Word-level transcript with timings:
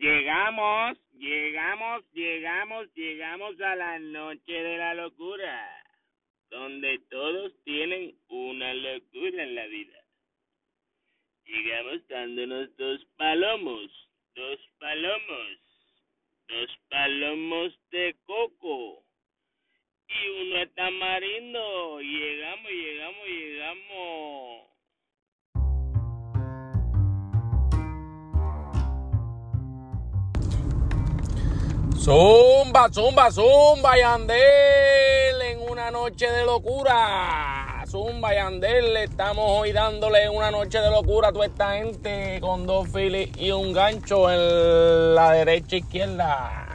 Llegamos, 0.00 0.98
llegamos, 1.14 2.04
llegamos, 2.12 2.94
llegamos 2.94 3.60
a 3.60 3.76
la 3.76 3.98
noche 4.00 4.52
de 4.52 4.76
la 4.76 4.94
locura, 4.94 5.84
donde 6.50 6.98
todos 7.08 7.52
tienen 7.62 8.16
una 8.28 8.74
locura 8.74 9.42
en 9.44 9.54
la 9.54 9.66
vida. 9.66 9.98
Llegamos 11.44 12.08
dándonos 12.08 12.76
dos 12.76 13.04
palomos, 13.16 14.10
dos 14.34 14.58
palomos, 14.80 15.58
dos 16.48 16.78
palomos 16.88 17.78
de 17.90 18.16
coco 18.24 19.04
y 20.08 20.28
uno 20.28 20.56
de 20.56 20.66
tamarindo. 20.68 22.00
Llegamos, 22.00 22.70
llegamos, 22.72 23.26
llegamos. 23.28 24.05
Zumba, 32.06 32.88
zumba, 32.88 33.32
zumba, 33.32 33.98
Yandel, 33.98 35.42
en 35.42 35.60
una 35.68 35.90
noche 35.90 36.30
de 36.30 36.44
locura. 36.44 37.82
Zumba, 37.84 38.32
Yandel, 38.32 38.96
estamos 38.98 39.44
hoy 39.44 39.72
dándole 39.72 40.30
una 40.30 40.52
noche 40.52 40.78
de 40.78 40.88
locura 40.88 41.30
a 41.30 41.32
toda 41.32 41.46
esta 41.46 41.72
gente 41.78 42.38
con 42.40 42.64
dos 42.64 42.86
filis 42.92 43.36
y 43.36 43.50
un 43.50 43.72
gancho 43.72 44.30
en 44.30 45.16
la 45.16 45.32
derecha 45.32 45.74
e 45.74 45.78
izquierda. 45.80 46.65